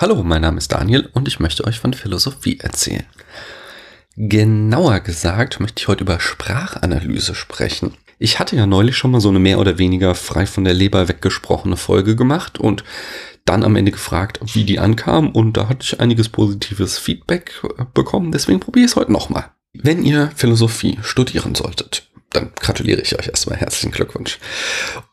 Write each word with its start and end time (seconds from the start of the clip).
Hallo, 0.00 0.22
mein 0.22 0.40
Name 0.40 0.56
ist 0.56 0.72
Daniel 0.72 1.10
und 1.12 1.28
ich 1.28 1.40
möchte 1.40 1.66
euch 1.66 1.78
von 1.78 1.92
Philosophie 1.92 2.58
erzählen. 2.58 3.04
Genauer 4.16 5.00
gesagt 5.00 5.60
möchte 5.60 5.82
ich 5.82 5.88
heute 5.88 6.04
über 6.04 6.18
Sprachanalyse 6.18 7.34
sprechen. 7.34 7.92
Ich 8.18 8.38
hatte 8.38 8.56
ja 8.56 8.64
neulich 8.64 8.96
schon 8.96 9.10
mal 9.10 9.20
so 9.20 9.28
eine 9.28 9.40
mehr 9.40 9.58
oder 9.58 9.76
weniger 9.76 10.14
frei 10.14 10.46
von 10.46 10.64
der 10.64 10.72
Leber 10.72 11.08
weggesprochene 11.08 11.76
Folge 11.76 12.16
gemacht 12.16 12.58
und 12.58 12.82
dann 13.44 13.62
am 13.62 13.76
Ende 13.76 13.90
gefragt, 13.90 14.40
wie 14.54 14.64
die 14.64 14.78
ankam 14.78 15.32
und 15.32 15.58
da 15.58 15.68
hatte 15.68 15.82
ich 15.82 16.00
einiges 16.00 16.30
positives 16.30 16.96
Feedback 16.96 17.60
bekommen, 17.92 18.32
deswegen 18.32 18.58
probiere 18.58 18.86
ich 18.86 18.92
es 18.92 18.96
heute 18.96 19.12
nochmal. 19.12 19.50
Wenn 19.74 20.02
ihr 20.02 20.32
Philosophie 20.34 20.98
studieren 21.02 21.54
solltet, 21.54 22.08
dann 22.30 22.52
gratuliere 22.58 23.02
ich 23.02 23.18
euch 23.18 23.28
erstmal. 23.28 23.58
Herzlichen 23.58 23.90
Glückwunsch. 23.90 24.38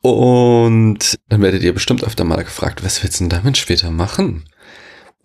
Und 0.02 1.18
dann 1.28 1.42
werdet 1.42 1.64
ihr 1.64 1.74
bestimmt 1.74 2.06
öfter 2.06 2.24
mal 2.24 2.42
gefragt, 2.44 2.86
was 2.86 3.04
willst 3.04 3.20
du 3.20 3.26
denn 3.26 3.30
damit 3.30 3.58
später 3.58 3.92
machen? 3.92 4.46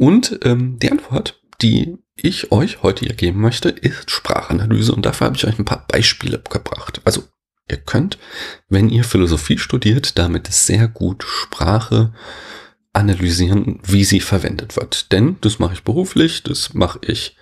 Und 0.03 0.41
ähm, 0.43 0.80
die 0.80 0.91
Antwort, 0.91 1.41
die 1.61 1.97
ich 2.16 2.51
euch 2.51 2.83
heute 2.83 3.05
hier 3.05 3.15
geben 3.15 3.41
möchte, 3.41 3.69
ist 3.69 4.11
Sprachanalyse. 4.11 4.92
Und 4.92 5.06
dafür 5.06 5.28
habe 5.28 5.37
ich 5.37 5.47
euch 5.47 5.56
ein 5.56 5.65
paar 5.65 5.87
Beispiele 5.87 6.42
gebracht. 6.51 7.01
Also 7.05 7.23
ihr 7.70 7.77
könnt, 7.77 8.19
wenn 8.69 8.88
ihr 8.88 9.05
Philosophie 9.05 9.59
studiert, 9.59 10.19
damit 10.19 10.48
sehr 10.48 10.88
gut 10.88 11.23
Sprache 11.23 12.12
analysieren, 12.92 13.78
wie 13.84 14.02
sie 14.02 14.19
verwendet 14.19 14.75
wird. 14.75 15.12
Denn 15.12 15.37
das 15.41 15.61
mache 15.61 15.75
ich 15.75 15.84
beruflich, 15.84 16.42
das 16.42 16.75
mache 16.75 16.98
ich 17.06 17.37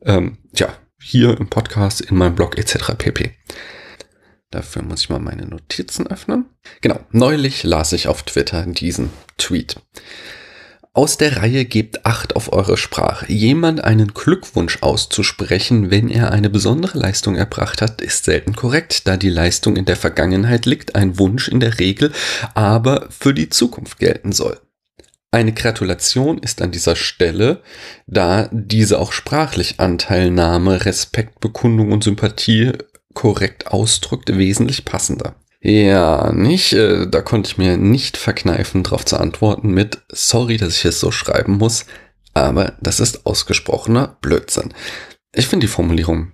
ähm, 0.00 0.38
ja 0.54 0.72
hier 1.02 1.38
im 1.38 1.50
Podcast, 1.50 2.00
in 2.00 2.16
meinem 2.16 2.34
Blog 2.34 2.56
etc. 2.56 2.94
pp. 2.96 3.32
Dafür 4.50 4.80
muss 4.80 5.02
ich 5.02 5.10
mal 5.10 5.20
meine 5.20 5.44
Notizen 5.44 6.06
öffnen. 6.06 6.46
Genau, 6.80 6.98
neulich 7.10 7.62
las 7.62 7.92
ich 7.92 8.08
auf 8.08 8.22
Twitter 8.22 8.64
diesen 8.64 9.10
Tweet. 9.36 9.76
Aus 10.92 11.16
der 11.16 11.36
Reihe 11.36 11.66
gebt 11.66 12.04
Acht 12.04 12.34
auf 12.34 12.52
eure 12.52 12.76
Sprache. 12.76 13.32
Jemand 13.32 13.84
einen 13.84 14.12
Glückwunsch 14.12 14.78
auszusprechen, 14.80 15.92
wenn 15.92 16.08
er 16.08 16.32
eine 16.32 16.50
besondere 16.50 16.98
Leistung 16.98 17.36
erbracht 17.36 17.80
hat, 17.80 18.00
ist 18.00 18.24
selten 18.24 18.56
korrekt, 18.56 19.06
da 19.06 19.16
die 19.16 19.30
Leistung 19.30 19.76
in 19.76 19.84
der 19.84 19.94
Vergangenheit 19.94 20.66
liegt, 20.66 20.96
ein 20.96 21.16
Wunsch 21.16 21.46
in 21.46 21.60
der 21.60 21.78
Regel 21.78 22.12
aber 22.54 23.06
für 23.08 23.32
die 23.32 23.48
Zukunft 23.48 24.00
gelten 24.00 24.32
soll. 24.32 24.58
Eine 25.30 25.52
Gratulation 25.52 26.38
ist 26.38 26.60
an 26.60 26.72
dieser 26.72 26.96
Stelle, 26.96 27.62
da 28.08 28.48
diese 28.50 28.98
auch 28.98 29.12
sprachlich 29.12 29.78
Anteilnahme, 29.78 30.84
Respektbekundung 30.84 31.92
und 31.92 32.02
Sympathie 32.02 32.72
korrekt 33.14 33.68
ausdrückt, 33.68 34.36
wesentlich 34.36 34.84
passender. 34.84 35.36
Ja, 35.62 36.32
nicht, 36.32 36.72
äh, 36.72 37.06
da 37.06 37.20
konnte 37.20 37.50
ich 37.50 37.58
mir 37.58 37.76
nicht 37.76 38.16
verkneifen, 38.16 38.82
darauf 38.82 39.04
zu 39.04 39.18
antworten 39.18 39.70
mit, 39.72 40.02
sorry, 40.10 40.56
dass 40.56 40.76
ich 40.76 40.84
es 40.86 41.00
so 41.00 41.10
schreiben 41.10 41.58
muss, 41.58 41.84
aber 42.32 42.76
das 42.80 42.98
ist 42.98 43.26
ausgesprochener 43.26 44.16
Blödsinn. 44.22 44.72
Ich 45.34 45.48
finde 45.48 45.66
die 45.66 45.72
Formulierung 45.72 46.32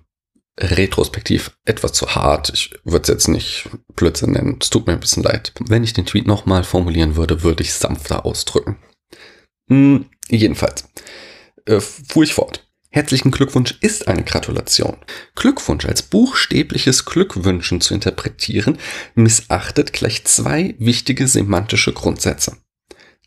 retrospektiv 0.59 1.51
etwas 1.65 1.93
zu 1.93 2.15
hart. 2.15 2.49
Ich 2.53 2.71
würde 2.83 3.03
es 3.03 3.09
jetzt 3.09 3.27
nicht 3.27 3.69
Blödsinn 3.95 4.31
nennen. 4.31 4.57
Es 4.59 4.69
tut 4.69 4.87
mir 4.87 4.93
ein 4.93 4.99
bisschen 4.99 5.23
leid. 5.23 5.53
Wenn 5.59 5.83
ich 5.83 5.93
den 5.93 6.05
Tweet 6.05 6.25
nochmal 6.25 6.63
formulieren 6.63 7.15
würde, 7.15 7.43
würde 7.43 7.63
ich 7.63 7.73
sanfter 7.73 8.25
ausdrücken. 8.25 8.77
Hm, 9.69 10.05
jedenfalls. 10.29 10.87
Äh, 11.65 11.79
fuhr 11.79 12.23
ich 12.23 12.33
fort. 12.33 12.66
Herzlichen 12.89 13.31
Glückwunsch 13.31 13.77
ist 13.81 14.07
eine 14.07 14.23
Gratulation. 14.23 14.97
Glückwunsch 15.35 15.85
als 15.85 16.01
buchstäbliches 16.01 17.05
Glückwünschen 17.05 17.81
zu 17.81 17.93
interpretieren, 17.93 18.77
missachtet 19.13 19.93
gleich 19.93 20.23
zwei 20.25 20.75
wichtige 20.79 21.27
semantische 21.27 21.93
Grundsätze. 21.93 22.57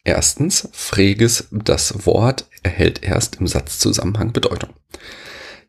Erstens, 0.02 0.68
Freges 0.72 1.48
das 1.50 2.06
Wort 2.06 2.48
erhält 2.62 3.02
erst 3.02 3.36
im 3.36 3.46
Satzzusammenhang 3.46 4.32
Bedeutung. 4.32 4.70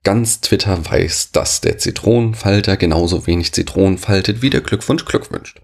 Ganz 0.03 0.41
Twitter 0.41 0.83
weiß, 0.83 1.31
dass 1.31 1.61
der 1.61 1.77
Zitronenfalter 1.77 2.77
genauso 2.77 3.27
wenig 3.27 3.51
Zitronen 3.51 3.99
faltet, 3.99 4.41
wie 4.41 4.49
der 4.49 4.61
Glückwunsch 4.61 5.05
Glück 5.05 5.31
wünscht. 5.31 5.61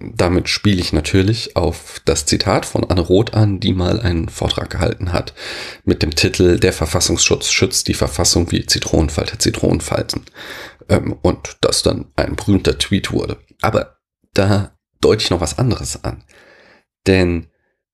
Damit 0.00 0.48
spiele 0.48 0.80
ich 0.80 0.92
natürlich 0.92 1.56
auf 1.56 2.00
das 2.04 2.24
Zitat 2.24 2.64
von 2.64 2.88
Anne 2.88 3.00
Roth 3.00 3.34
an, 3.34 3.58
die 3.58 3.72
mal 3.72 4.00
einen 4.00 4.28
Vortrag 4.28 4.70
gehalten 4.70 5.12
hat 5.12 5.34
mit 5.84 6.04
dem 6.04 6.14
Titel 6.14 6.60
Der 6.60 6.72
Verfassungsschutz 6.72 7.50
schützt 7.50 7.88
die 7.88 7.94
Verfassung 7.94 8.52
wie 8.52 8.64
Zitronenfalter 8.64 9.40
Zitronenfalten. 9.40 10.22
Ähm, 10.88 11.16
und 11.22 11.56
das 11.62 11.82
dann 11.82 12.12
ein 12.14 12.36
berühmter 12.36 12.78
Tweet 12.78 13.10
wurde. 13.10 13.38
Aber 13.60 13.98
da 14.34 14.78
deute 15.00 15.24
ich 15.24 15.30
noch 15.30 15.40
was 15.40 15.58
anderes 15.58 16.04
an. 16.04 16.22
Denn 17.08 17.48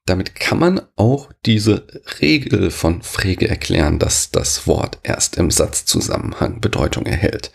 damit 0.04 0.34
kann 0.34 0.58
man 0.58 0.82
auch 0.96 1.30
diese 1.46 1.86
Regel 2.20 2.70
von 2.70 3.00
Frege 3.00 3.48
erklären, 3.48 3.98
dass 3.98 4.30
das 4.30 4.66
Wort 4.66 4.98
erst 5.02 5.36
im 5.36 5.50
Satzzusammenhang 5.50 6.60
Bedeutung 6.60 7.06
erhält. 7.06 7.50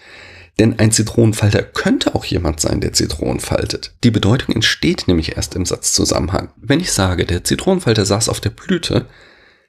Denn 0.59 0.77
ein 0.77 0.91
Zitronenfalter 0.91 1.63
könnte 1.63 2.13
auch 2.15 2.25
jemand 2.25 2.59
sein, 2.59 2.81
der 2.81 2.91
Zitronen 2.91 3.39
faltet. 3.39 3.95
Die 4.03 4.11
Bedeutung 4.11 4.53
entsteht 4.53 5.07
nämlich 5.07 5.37
erst 5.37 5.55
im 5.55 5.65
Satzzusammenhang. 5.65 6.49
Wenn 6.57 6.81
ich 6.81 6.91
sage, 6.91 7.25
der 7.25 7.45
Zitronenfalter 7.45 8.05
saß 8.05 8.27
auf 8.27 8.41
der 8.41 8.49
Blüte, 8.49 9.05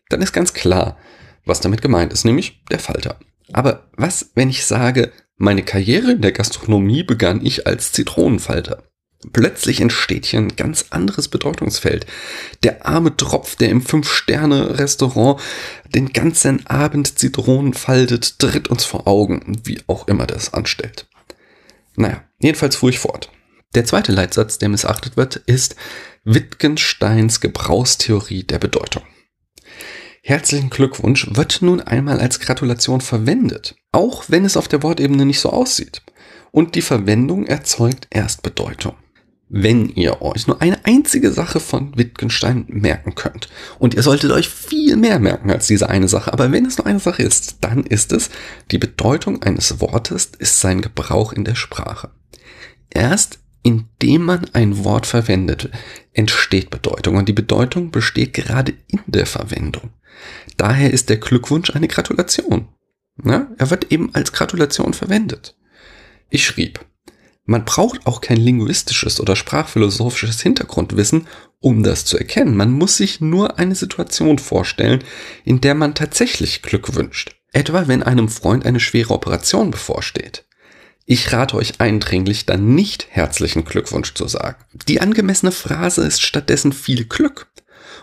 dann 0.08 0.20
ist 0.20 0.32
ganz 0.32 0.52
klar, 0.52 0.98
was 1.44 1.60
damit 1.60 1.80
gemeint 1.80 2.12
ist, 2.12 2.24
nämlich 2.24 2.64
der 2.70 2.80
Falter. 2.80 3.20
Aber 3.52 3.88
was, 3.96 4.32
wenn 4.34 4.50
ich 4.50 4.66
sage, 4.66 5.12
meine 5.36 5.62
Karriere 5.62 6.12
in 6.12 6.22
der 6.22 6.32
Gastronomie 6.32 7.04
begann 7.04 7.44
ich 7.44 7.68
als 7.68 7.92
Zitronenfalter? 7.92 8.82
Plötzlich 9.32 9.82
entsteht 9.82 10.24
hier 10.24 10.40
ein 10.40 10.56
ganz 10.56 10.86
anderes 10.90 11.28
Bedeutungsfeld. 11.28 12.06
Der 12.62 12.86
arme 12.86 13.16
Tropf, 13.18 13.54
der 13.54 13.68
im 13.68 13.82
Fünf-Sterne-Restaurant 13.82 15.40
den 15.94 16.14
ganzen 16.14 16.66
Abend 16.66 17.18
Zitronen 17.18 17.74
faltet, 17.74 18.38
tritt 18.38 18.68
uns 18.68 18.84
vor 18.86 19.06
Augen, 19.06 19.60
wie 19.64 19.80
auch 19.88 20.08
immer 20.08 20.26
das 20.26 20.54
anstellt. 20.54 21.06
Naja, 21.96 22.24
jedenfalls 22.38 22.76
fuhr 22.76 22.88
ich 22.88 22.98
fort. 22.98 23.30
Der 23.74 23.84
zweite 23.84 24.10
Leitsatz, 24.10 24.56
der 24.56 24.70
missachtet 24.70 25.18
wird, 25.18 25.36
ist 25.36 25.76
Wittgensteins 26.24 27.40
Gebrauchstheorie 27.40 28.44
der 28.44 28.58
Bedeutung. 28.58 29.02
Herzlichen 30.22 30.70
Glückwunsch 30.70 31.26
wird 31.34 31.60
nun 31.60 31.82
einmal 31.82 32.20
als 32.20 32.40
Gratulation 32.40 33.02
verwendet, 33.02 33.76
auch 33.92 34.24
wenn 34.28 34.46
es 34.46 34.56
auf 34.56 34.66
der 34.66 34.82
Wortebene 34.82 35.26
nicht 35.26 35.40
so 35.40 35.50
aussieht. 35.50 36.02
Und 36.52 36.74
die 36.74 36.82
Verwendung 36.82 37.46
erzeugt 37.46 38.06
erst 38.10 38.42
Bedeutung 38.42 38.94
wenn 39.52 39.88
ihr 39.88 40.22
euch 40.22 40.46
nur 40.46 40.62
eine 40.62 40.84
einzige 40.84 41.32
Sache 41.32 41.58
von 41.58 41.96
Wittgenstein 41.96 42.64
merken 42.68 43.16
könnt. 43.16 43.48
Und 43.80 43.94
ihr 43.94 44.02
solltet 44.02 44.30
euch 44.30 44.48
viel 44.48 44.96
mehr 44.96 45.18
merken 45.18 45.50
als 45.50 45.66
diese 45.66 45.90
eine 45.90 46.06
Sache. 46.08 46.32
Aber 46.32 46.52
wenn 46.52 46.64
es 46.64 46.78
nur 46.78 46.86
eine 46.86 47.00
Sache 47.00 47.22
ist, 47.22 47.56
dann 47.60 47.82
ist 47.82 48.12
es, 48.12 48.30
die 48.70 48.78
Bedeutung 48.78 49.42
eines 49.42 49.80
Wortes 49.80 50.30
ist 50.38 50.60
sein 50.60 50.80
Gebrauch 50.80 51.32
in 51.32 51.44
der 51.44 51.56
Sprache. 51.56 52.10
Erst 52.90 53.40
indem 53.62 54.24
man 54.24 54.46
ein 54.52 54.84
Wort 54.84 55.06
verwendet, 55.06 55.68
entsteht 56.12 56.70
Bedeutung. 56.70 57.16
Und 57.16 57.28
die 57.28 57.34
Bedeutung 57.34 57.90
besteht 57.90 58.32
gerade 58.32 58.72
in 58.88 59.00
der 59.06 59.26
Verwendung. 59.26 59.90
Daher 60.56 60.92
ist 60.92 61.08
der 61.08 61.18
Glückwunsch 61.18 61.70
eine 61.70 61.88
Gratulation. 61.88 62.68
Ja, 63.22 63.48
er 63.58 63.70
wird 63.70 63.92
eben 63.92 64.14
als 64.14 64.32
Gratulation 64.32 64.94
verwendet. 64.94 65.56
Ich 66.30 66.46
schrieb, 66.46 66.80
man 67.50 67.64
braucht 67.64 68.06
auch 68.06 68.20
kein 68.20 68.36
linguistisches 68.36 69.18
oder 69.18 69.34
sprachphilosophisches 69.34 70.40
Hintergrundwissen, 70.40 71.26
um 71.58 71.82
das 71.82 72.04
zu 72.04 72.16
erkennen. 72.16 72.56
Man 72.56 72.70
muss 72.70 72.96
sich 72.96 73.20
nur 73.20 73.58
eine 73.58 73.74
Situation 73.74 74.38
vorstellen, 74.38 75.02
in 75.44 75.60
der 75.60 75.74
man 75.74 75.96
tatsächlich 75.96 76.62
Glück 76.62 76.94
wünscht. 76.94 77.34
Etwa 77.52 77.88
wenn 77.88 78.04
einem 78.04 78.28
Freund 78.28 78.64
eine 78.64 78.78
schwere 78.78 79.12
Operation 79.12 79.72
bevorsteht. 79.72 80.44
Ich 81.06 81.32
rate 81.32 81.56
euch 81.56 81.80
eindringlich, 81.80 82.46
dann 82.46 82.76
nicht 82.76 83.08
herzlichen 83.10 83.64
Glückwunsch 83.64 84.14
zu 84.14 84.28
sagen. 84.28 84.64
Die 84.86 85.00
angemessene 85.00 85.50
Phrase 85.50 86.06
ist 86.06 86.22
stattdessen 86.22 86.72
viel 86.72 87.06
Glück. 87.06 87.48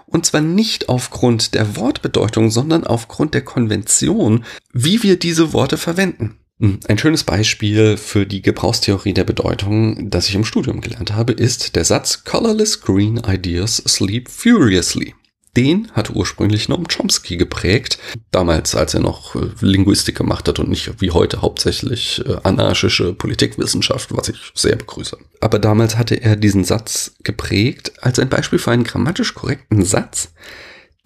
Und 0.07 0.25
zwar 0.25 0.41
nicht 0.41 0.89
aufgrund 0.89 1.53
der 1.53 1.77
Wortbedeutung, 1.77 2.51
sondern 2.51 2.85
aufgrund 2.85 3.33
der 3.33 3.45
Konvention, 3.45 4.43
wie 4.73 5.03
wir 5.03 5.17
diese 5.17 5.53
Worte 5.53 5.77
verwenden. 5.77 6.37
Hm, 6.59 6.79
ein 6.87 6.97
schönes 6.97 7.23
Beispiel 7.23 7.97
für 7.97 8.25
die 8.25 8.41
Gebrauchstheorie 8.41 9.13
der 9.13 9.25
Bedeutung, 9.25 10.09
das 10.09 10.27
ich 10.27 10.33
im 10.33 10.45
Studium 10.45 10.81
gelernt 10.81 11.13
habe, 11.13 11.33
ist 11.33 11.75
der 11.75 11.85
Satz 11.85 12.23
Colorless 12.23 12.81
Green 12.81 13.21
Ideas 13.27 13.77
Sleep 13.87 14.27
Furiously. 14.27 15.13
Den 15.55 15.91
hat 15.93 16.11
ursprünglich 16.11 16.67
Noam 16.67 16.87
Chomsky 16.87 17.37
geprägt, 17.37 17.99
damals 18.31 18.75
als 18.75 18.95
er 18.95 18.99
noch 19.01 19.35
äh, 19.35 19.49
Linguistik 19.61 20.15
gemacht 20.15 20.47
hat 20.47 20.59
und 20.59 20.69
nicht 20.69 20.99
wie 20.99 21.11
heute 21.11 21.41
hauptsächlich 21.41 22.23
äh, 22.25 22.37
anarchische 22.43 23.13
Politikwissenschaft, 23.13 24.15
was 24.15 24.29
ich 24.29 24.51
sehr 24.55 24.75
begrüße. 24.75 25.17
Aber 25.41 25.59
damals 25.59 25.97
hatte 25.97 26.15
er 26.15 26.35
diesen 26.35 26.63
Satz 26.63 27.15
geprägt 27.23 27.93
als 28.01 28.17
ein 28.19 28.29
Beispiel 28.29 28.59
für 28.59 28.71
einen 28.71 28.83
grammatisch 28.83 29.35
korrekten 29.35 29.83
Satz, 29.83 30.33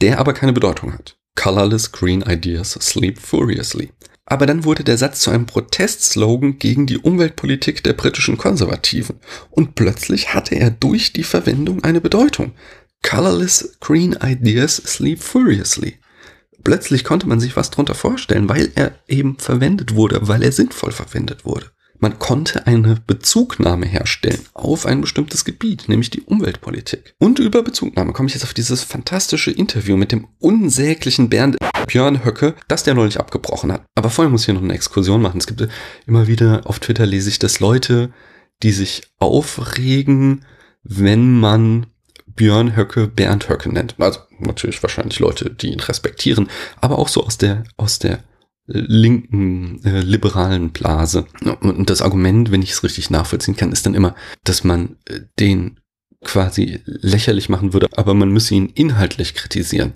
der 0.01 0.19
aber 0.19 0.33
keine 0.33 0.53
Bedeutung 0.53 0.93
hat. 0.93 1.17
Colorless 1.35 1.91
Green 1.91 2.21
Ideas 2.21 2.71
Sleep 2.71 3.19
Furiously. 3.19 3.89
Aber 4.25 4.45
dann 4.45 4.63
wurde 4.63 4.83
der 4.83 4.97
Satz 4.97 5.19
zu 5.21 5.31
einem 5.31 5.45
Protestslogan 5.45 6.59
gegen 6.59 6.85
die 6.85 6.97
Umweltpolitik 6.97 7.83
der 7.83 7.93
britischen 7.93 8.37
Konservativen. 8.37 9.19
Und 9.49 9.75
plötzlich 9.75 10.33
hatte 10.33 10.55
er 10.55 10.71
durch 10.71 11.11
die 11.11 11.23
Verwendung 11.23 11.83
eine 11.83 12.01
Bedeutung. 12.01 12.53
Colorless 13.03 13.77
green 13.79 14.15
ideas 14.21 14.77
sleep 14.77 15.21
furiously. 15.21 15.97
Plötzlich 16.63 17.03
konnte 17.03 17.27
man 17.27 17.39
sich 17.39 17.55
was 17.55 17.71
drunter 17.71 17.95
vorstellen, 17.95 18.47
weil 18.47 18.71
er 18.75 18.93
eben 19.07 19.37
verwendet 19.39 19.95
wurde, 19.95 20.27
weil 20.27 20.43
er 20.43 20.51
sinnvoll 20.51 20.91
verwendet 20.91 21.43
wurde. 21.43 21.71
Man 21.99 22.17
konnte 22.17 22.65
eine 22.65 22.95
Bezugnahme 23.05 23.85
herstellen 23.85 24.41
auf 24.53 24.87
ein 24.87 25.01
bestimmtes 25.01 25.45
Gebiet, 25.45 25.87
nämlich 25.87 26.09
die 26.09 26.21
Umweltpolitik. 26.21 27.13
Und 27.19 27.37
über 27.37 27.61
Bezugnahme 27.61 28.11
komme 28.11 28.27
ich 28.27 28.33
jetzt 28.33 28.43
auf 28.43 28.55
dieses 28.55 28.83
fantastische 28.83 29.51
Interview 29.51 29.95
mit 29.97 30.11
dem 30.11 30.27
unsäglichen 30.39 31.29
Bernd 31.29 31.57
Björn 31.91 32.23
Höcke, 32.23 32.55
das 32.69 32.83
der 32.83 32.93
neulich 32.93 33.19
abgebrochen 33.19 33.69
hat. 33.69 33.83
Aber 33.95 34.09
vorher 34.09 34.29
muss 34.29 34.41
ich 34.41 34.45
hier 34.45 34.53
noch 34.53 34.63
eine 34.63 34.73
Exkursion 34.73 35.21
machen. 35.21 35.39
Es 35.39 35.47
gibt 35.47 35.67
immer 36.07 36.27
wieder 36.27 36.61
auf 36.63 36.79
Twitter 36.79 37.05
lese 37.05 37.27
ich, 37.27 37.37
dass 37.37 37.59
Leute, 37.59 38.13
die 38.63 38.71
sich 38.71 39.01
aufregen, 39.19 40.45
wenn 40.83 41.37
man 41.37 41.87
Björn 42.27 42.77
Höcke 42.77 43.07
Bernd 43.07 43.49
Höcke 43.49 43.69
nennt. 43.69 43.95
Also 43.99 44.21
natürlich 44.39 44.81
wahrscheinlich 44.81 45.19
Leute, 45.19 45.49
die 45.49 45.73
ihn 45.73 45.81
respektieren, 45.81 46.49
aber 46.79 46.97
auch 46.97 47.09
so 47.09 47.25
aus 47.25 47.37
der, 47.37 47.65
aus 47.75 47.99
der 47.99 48.19
linken 48.67 49.83
äh, 49.83 49.99
liberalen 49.99 50.71
Blase. 50.71 51.25
Und 51.59 51.89
das 51.89 52.01
Argument, 52.01 52.51
wenn 52.51 52.61
ich 52.61 52.71
es 52.71 52.83
richtig 52.83 53.09
nachvollziehen 53.09 53.57
kann, 53.57 53.73
ist 53.73 53.85
dann 53.85 53.95
immer, 53.95 54.15
dass 54.45 54.63
man 54.63 54.95
äh, 55.09 55.19
den 55.41 55.81
quasi 56.23 56.79
lächerlich 56.85 57.49
machen 57.49 57.73
würde, 57.73 57.89
aber 57.97 58.13
man 58.13 58.29
müsse 58.29 58.55
ihn 58.55 58.67
inhaltlich 58.67 59.33
kritisieren. 59.33 59.93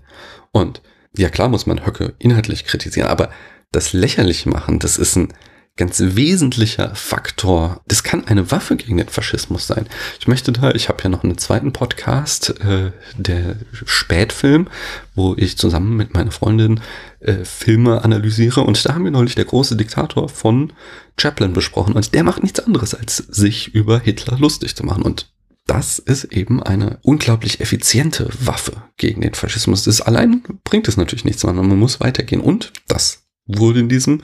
Und 0.51 0.81
ja 1.17 1.29
klar 1.29 1.50
muss 1.50 1.65
man 1.65 1.85
Höcke 1.85 2.13
inhaltlich 2.19 2.65
kritisieren, 2.65 3.09
aber 3.09 3.29
das 3.71 3.94
lächerlich 3.94 4.45
machen, 4.45 4.79
das 4.79 4.97
ist 4.97 5.15
ein 5.15 5.33
ganz 5.77 6.00
wesentlicher 6.01 6.95
Faktor. 6.95 7.81
Das 7.88 8.03
kann 8.03 8.25
eine 8.25 8.50
Waffe 8.50 8.77
gegen 8.77 8.95
den 8.95 9.09
Faschismus 9.09 9.67
sein. 9.67 9.88
Ich 10.19 10.27
möchte 10.27 10.53
da, 10.53 10.71
ich 10.71 10.88
habe 10.88 11.03
ja 11.03 11.09
noch 11.09 11.23
einen 11.23 11.38
zweiten 11.38 11.73
Podcast, 11.73 12.62
äh, 12.62 12.91
der 13.17 13.57
Spätfilm, 13.85 14.69
wo 15.15 15.35
ich 15.38 15.57
zusammen 15.57 15.97
mit 15.97 16.13
meiner 16.13 16.31
Freundin 16.31 16.79
äh, 17.19 17.44
Filme 17.44 18.03
analysiere. 18.06 18.62
Und 18.62 18.85
da 18.85 18.94
haben 18.94 19.03
wir 19.03 19.12
neulich 19.12 19.35
der 19.35 19.45
große 19.45 19.75
Diktator 19.75 20.29
von 20.29 20.71
Chaplin 21.19 21.51
besprochen. 21.51 21.94
Und 21.94 22.13
der 22.13 22.23
macht 22.23 22.41
nichts 22.41 22.62
anderes, 22.62 22.95
als 22.95 23.17
sich 23.17 23.75
über 23.75 24.00
Hitler 24.00 24.38
lustig 24.39 24.77
zu 24.77 24.85
machen. 24.85 25.03
Und 25.03 25.27
das 25.65 26.00
ist 26.00 26.25
eben 26.25 26.62
eine 26.62 27.00
unglaublich 27.01 27.59
effiziente 27.59 28.29
Waffe 28.39 28.83
gegen 28.97 29.21
den 29.21 29.33
Faschismus. 29.33 29.83
Das 29.83 30.01
allein 30.01 30.44
bringt 30.63 30.88
es 30.88 30.97
natürlich 30.97 31.25
nichts, 31.25 31.41
sondern 31.41 31.67
man 31.67 31.79
muss 31.79 32.00
weitergehen. 32.00 32.41
Und 32.41 32.71
das 32.88 33.25
wurde 33.47 33.79
in 33.79 33.89
diesem 33.89 34.21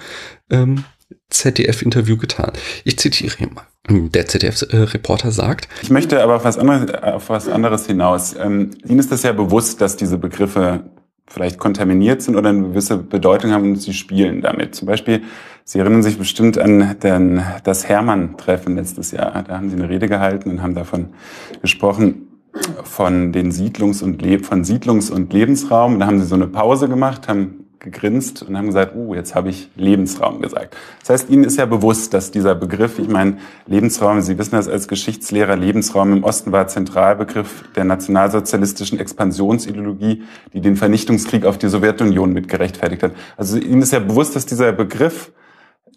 ähm, 0.49 0.83
ZDF-Interview 1.29 2.17
getan. 2.17 2.51
Ich 2.83 2.99
zitiere 2.99 3.35
hier 3.37 3.49
mal. 3.49 3.65
Der 3.89 4.27
ZDF-Reporter 4.27 5.31
sagt. 5.31 5.67
Ich 5.81 5.89
möchte 5.89 6.21
aber 6.21 6.35
auf 6.35 6.45
was 6.45 6.59
anderes, 6.59 6.93
auf 6.93 7.29
was 7.29 7.47
anderes 7.47 7.87
hinaus. 7.87 8.35
Ähm, 8.35 8.71
Ihnen 8.87 8.99
ist 8.99 9.11
das 9.11 9.23
ja 9.23 9.31
bewusst, 9.31 9.81
dass 9.81 9.97
diese 9.97 10.19
Begriffe 10.19 10.90
vielleicht 11.31 11.57
kontaminiert 11.57 12.21
sind 12.21 12.35
oder 12.35 12.49
eine 12.49 12.63
gewisse 12.63 12.97
Bedeutung 12.97 13.51
haben 13.51 13.71
und 13.71 13.75
Sie 13.77 13.93
spielen 13.93 14.41
damit. 14.41 14.75
Zum 14.75 14.85
Beispiel, 14.85 15.21
Sie 15.63 15.79
erinnern 15.79 16.03
sich 16.03 16.17
bestimmt 16.17 16.57
an 16.57 16.97
den, 17.01 17.41
das 17.63 17.87
Hermann-Treffen 17.87 18.75
letztes 18.75 19.11
Jahr. 19.11 19.43
Da 19.43 19.57
haben 19.57 19.69
Sie 19.69 19.75
eine 19.75 19.89
Rede 19.89 20.07
gehalten 20.07 20.49
und 20.49 20.61
haben 20.61 20.75
davon 20.75 21.09
gesprochen, 21.61 22.27
von 22.83 23.31
den 23.31 23.51
Siedlungs- 23.51 24.03
und 24.03 24.21
Le 24.21 24.39
von 24.39 24.63
Siedlungs- 24.63 25.09
und 25.09 25.31
Lebensraum. 25.31 25.99
Da 25.99 26.07
haben 26.07 26.19
Sie 26.19 26.25
so 26.25 26.35
eine 26.35 26.47
Pause 26.47 26.89
gemacht, 26.89 27.27
haben 27.29 27.60
gegrinst 27.81 28.43
und 28.43 28.55
haben 28.55 28.67
gesagt, 28.67 28.95
oh, 28.95 29.15
jetzt 29.15 29.33
habe 29.33 29.49
ich 29.49 29.69
Lebensraum 29.75 30.41
gesagt. 30.41 30.77
Das 30.99 31.09
heißt, 31.09 31.29
Ihnen 31.29 31.43
ist 31.43 31.57
ja 31.57 31.65
bewusst, 31.65 32.13
dass 32.13 32.29
dieser 32.29 32.53
Begriff, 32.53 32.99
ich 32.99 33.07
meine, 33.07 33.37
Lebensraum, 33.65 34.21
Sie 34.21 34.37
wissen 34.37 34.55
das 34.55 34.67
als 34.67 34.87
Geschichtslehrer, 34.87 35.55
Lebensraum 35.55 36.13
im 36.13 36.23
Osten 36.23 36.51
war 36.51 36.67
Zentralbegriff 36.67 37.65
der 37.75 37.83
nationalsozialistischen 37.83 38.99
Expansionsideologie, 38.99 40.23
die 40.53 40.61
den 40.61 40.75
Vernichtungskrieg 40.75 41.45
auf 41.45 41.57
die 41.57 41.69
Sowjetunion 41.69 42.31
mit 42.33 42.47
gerechtfertigt 42.47 43.01
hat. 43.01 43.13
Also 43.35 43.57
Ihnen 43.57 43.81
ist 43.81 43.91
ja 43.91 43.99
bewusst, 43.99 44.35
dass 44.35 44.45
dieser 44.45 44.71
Begriff 44.71 45.31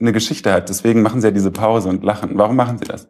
eine 0.01 0.13
Geschichte 0.13 0.53
hat. 0.53 0.71
Deswegen 0.71 1.03
machen 1.03 1.21
Sie 1.21 1.27
ja 1.27 1.33
diese 1.33 1.51
Pause 1.51 1.91
und 1.91 2.03
lachen. 2.03 2.31
Warum 2.35 2.57
machen 2.57 2.79
Sie 2.79 2.87
das? 2.87 3.09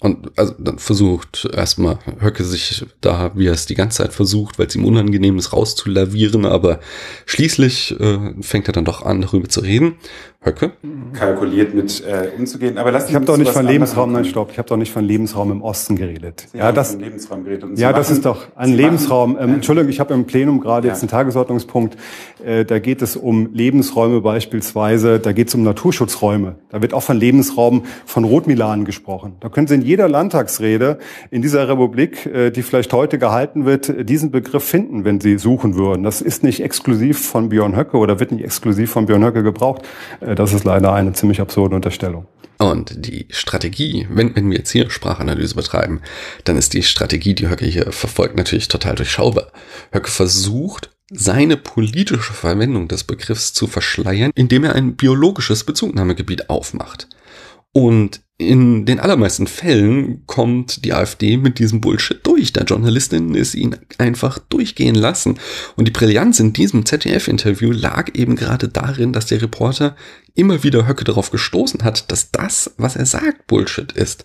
Und 0.00 0.32
also 0.36 0.54
dann 0.58 0.78
versucht 0.78 1.46
erstmal 1.54 1.98
Höcke 2.20 2.42
sich 2.42 2.86
da, 3.02 3.32
wie 3.34 3.48
er 3.48 3.52
es 3.52 3.66
die 3.66 3.74
ganze 3.74 3.98
Zeit 3.98 4.14
versucht, 4.14 4.58
weil 4.58 4.66
es 4.66 4.74
ihm 4.74 4.86
unangenehm 4.86 5.36
ist, 5.36 5.52
rauszulavieren, 5.52 6.46
aber 6.46 6.80
schließlich 7.26 8.00
äh, 8.00 8.32
fängt 8.40 8.66
er 8.66 8.72
dann 8.72 8.86
doch 8.86 9.02
an, 9.02 9.20
darüber 9.20 9.50
zu 9.50 9.60
reden. 9.60 9.96
Höcke? 10.42 10.72
Kalkuliert 11.12 11.74
mit 11.74 12.02
äh, 12.02 12.30
umzugehen. 12.38 12.78
Aber 12.78 12.90
lass 12.90 13.10
ich 13.10 13.14
habe 13.14 13.26
doch 13.26 13.36
nicht 13.36 13.50
von 13.50 13.66
Lebensraum, 13.66 14.12
nein, 14.12 14.24
stopp, 14.24 14.50
ich 14.50 14.56
habe 14.56 14.66
doch 14.66 14.78
nicht 14.78 14.90
von 14.90 15.04
Lebensraum 15.04 15.52
im 15.52 15.60
Osten 15.60 15.96
geredet. 15.96 16.46
Sie 16.50 16.56
ja, 16.56 16.72
das, 16.72 16.96
Lebensraum 16.96 17.44
geredet 17.44 17.64
und 17.64 17.78
ja, 17.78 17.92
das 17.92 18.10
ist 18.10 18.24
doch 18.24 18.46
ein 18.56 18.70
Sie 18.70 18.76
Lebensraum. 18.76 19.36
Ähm, 19.38 19.54
Entschuldigung, 19.56 19.90
ich 19.90 20.00
habe 20.00 20.14
im 20.14 20.24
Plenum 20.24 20.60
gerade 20.60 20.88
ja. 20.88 20.94
jetzt 20.94 21.02
einen 21.02 21.10
Tagesordnungspunkt. 21.10 21.98
Äh, 22.42 22.64
da 22.64 22.78
geht 22.78 23.02
es 23.02 23.16
um 23.16 23.52
Lebensräume 23.52 24.22
beispielsweise. 24.22 25.18
Da 25.20 25.32
geht 25.32 25.48
es 25.48 25.54
um 25.54 25.62
Naturschutzräume. 25.62 26.54
Da 26.70 26.80
wird 26.80 26.94
auch 26.94 27.02
von 27.02 27.18
Lebensraum 27.18 27.84
von 28.06 28.24
Rotmilan 28.24 28.86
gesprochen. 28.86 29.36
Da 29.40 29.50
können 29.50 29.66
Sie 29.66 29.74
in 29.74 29.82
jeder 29.82 30.08
Landtagsrede 30.08 31.00
in 31.30 31.42
dieser 31.42 31.68
Republik, 31.68 32.24
äh, 32.24 32.50
die 32.50 32.62
vielleicht 32.62 32.94
heute 32.94 33.18
gehalten 33.18 33.66
wird, 33.66 34.08
diesen 34.08 34.30
Begriff 34.30 34.64
finden, 34.64 35.04
wenn 35.04 35.20
Sie 35.20 35.36
suchen 35.36 35.74
würden. 35.74 36.02
Das 36.02 36.22
ist 36.22 36.42
nicht 36.42 36.62
exklusiv 36.62 37.18
von 37.18 37.50
Björn 37.50 37.76
Höcke 37.76 37.98
oder 37.98 38.20
wird 38.20 38.32
nicht 38.32 38.42
exklusiv 38.42 38.90
von 38.90 39.04
Björn 39.04 39.22
Höcke 39.22 39.42
gebraucht. 39.42 39.82
Äh, 40.20 40.29
das 40.34 40.52
ist 40.52 40.64
leider 40.64 40.92
eine 40.92 41.12
ziemlich 41.12 41.40
absurde 41.40 41.74
Unterstellung. 41.74 42.26
Und 42.58 43.06
die 43.06 43.26
Strategie, 43.30 44.06
wenn, 44.10 44.36
wenn 44.36 44.50
wir 44.50 44.58
jetzt 44.58 44.70
hier 44.70 44.90
Sprachanalyse 44.90 45.54
betreiben, 45.54 46.02
dann 46.44 46.58
ist 46.58 46.74
die 46.74 46.82
Strategie, 46.82 47.34
die 47.34 47.48
Höcke 47.48 47.64
hier 47.64 47.90
verfolgt, 47.90 48.36
natürlich 48.36 48.68
total 48.68 48.96
durchschaubar. 48.96 49.50
Höcke 49.92 50.10
versucht, 50.10 50.90
seine 51.10 51.56
politische 51.56 52.34
Verwendung 52.34 52.86
des 52.86 53.04
Begriffs 53.04 53.54
zu 53.54 53.66
verschleiern, 53.66 54.30
indem 54.34 54.64
er 54.64 54.74
ein 54.74 54.94
biologisches 54.94 55.64
Bezugnahmegebiet 55.64 56.50
aufmacht. 56.50 57.08
Und 57.72 58.20
in 58.40 58.86
den 58.86 59.00
allermeisten 59.00 59.46
Fällen 59.46 60.26
kommt 60.26 60.84
die 60.84 60.94
AfD 60.94 61.36
mit 61.36 61.58
diesem 61.58 61.82
Bullshit 61.82 62.26
durch. 62.26 62.54
Da 62.54 62.64
Journalistinnen 62.64 63.34
es 63.34 63.54
ihn 63.54 63.76
einfach 63.98 64.38
durchgehen 64.38 64.94
lassen. 64.94 65.38
Und 65.76 65.86
die 65.86 65.92
Brillanz 65.92 66.40
in 66.40 66.54
diesem 66.54 66.86
ZDF-Interview 66.86 67.70
lag 67.70 68.14
eben 68.14 68.36
gerade 68.36 68.68
darin, 68.68 69.12
dass 69.12 69.26
der 69.26 69.42
Reporter 69.42 69.94
immer 70.34 70.62
wieder 70.62 70.88
Höcke 70.88 71.04
darauf 71.04 71.30
gestoßen 71.30 71.84
hat, 71.84 72.10
dass 72.10 72.30
das, 72.30 72.72
was 72.78 72.96
er 72.96 73.04
sagt, 73.04 73.46
Bullshit 73.46 73.92
ist. 73.92 74.24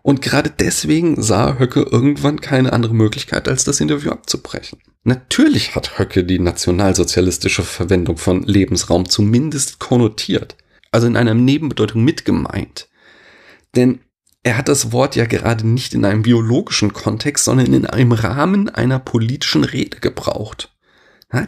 Und 0.00 0.22
gerade 0.22 0.50
deswegen 0.50 1.22
sah 1.22 1.58
Höcke 1.58 1.82
irgendwann 1.82 2.40
keine 2.40 2.72
andere 2.72 2.94
Möglichkeit, 2.94 3.46
als 3.46 3.64
das 3.64 3.80
Interview 3.80 4.10
abzubrechen. 4.10 4.78
Natürlich 5.02 5.74
hat 5.74 5.98
Höcke 5.98 6.24
die 6.24 6.38
nationalsozialistische 6.38 7.62
Verwendung 7.62 8.16
von 8.16 8.42
Lebensraum 8.42 9.06
zumindest 9.08 9.80
konnotiert 9.80 10.56
also 10.94 11.06
in 11.08 11.16
einer 11.16 11.34
Nebenbedeutung 11.34 12.04
mitgemeint. 12.04 12.88
Denn 13.74 13.98
er 14.44 14.56
hat 14.56 14.68
das 14.68 14.92
Wort 14.92 15.16
ja 15.16 15.24
gerade 15.26 15.66
nicht 15.66 15.94
in 15.94 16.04
einem 16.04 16.22
biologischen 16.22 16.92
Kontext, 16.92 17.44
sondern 17.44 17.72
in 17.72 17.86
einem 17.86 18.12
Rahmen 18.12 18.68
einer 18.68 19.00
politischen 19.00 19.64
Rede 19.64 19.98
gebraucht. 19.98 20.72